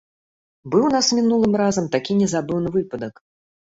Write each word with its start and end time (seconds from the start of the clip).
Быў 0.75 0.87
у 0.87 0.89
нас 0.95 1.11
мінулым 1.19 1.53
разам 1.63 1.85
такі 1.99 2.19
незабыўны 2.25 2.69
выпадак. 2.81 3.27